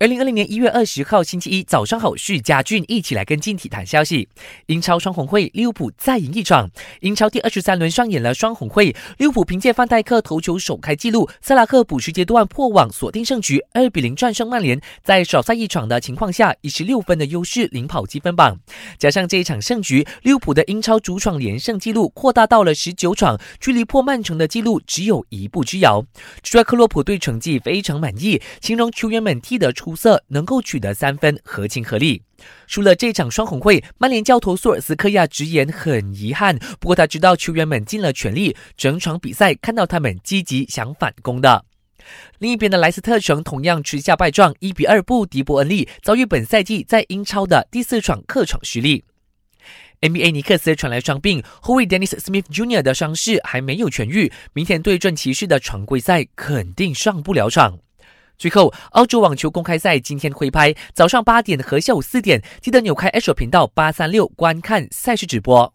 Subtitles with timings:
[0.00, 4.26] 二零二零年一月二十号星期一早上好，是嘉俊一起来跟进体坛消息。
[4.64, 6.70] 英超双红会，利物浦再赢一场。
[7.00, 14.80] 英超第二十三轮上演了双红会，利物浦凭借范戴克头球首开纪录，萨拉克补时阶段破网锁定胜局，二比零战胜曼联。
[15.02, 18.58] 在少赛一场的情况下，以十六分的优势领跑积分榜。
[18.96, 26.02] 加上这一场胜局，利物浦的英超主场连胜纪录扩大到了十九场，距离破曼城的纪录只有一步之遥。
[26.42, 29.89] 主帅克洛普对成绩非常满意，形容球员们踢得出。
[29.90, 32.22] 出色，能够取得三分，合情合理。
[32.68, 36.56] 输了这场双红会，曼联教头索尔斯克亚直言很遗憾。
[36.78, 41.64] 不过他知道球员们尽了全力，整场比赛看到他们积极想反攻的。
[42.38, 49.04] 另一边的莱斯特城同样吃下败仗，一比二不敌伯恩利，遭遇本赛季在英超的第四场客场失利。
[50.00, 52.80] NBA 尼克斯传来伤病，后卫 Dennis Smith Jr.
[52.80, 57.80] 的伤势还没有痊愈，明天对阵骑士的常规赛肯定上不了场。
[58.40, 65.68] 最后，澳洲网球公开赛今天挥拍，早上八点和下午四点，记得扭开 H 频道八三六观看赛事直播。